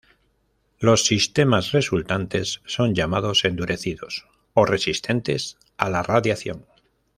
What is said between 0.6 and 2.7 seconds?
Los sistemas resultantes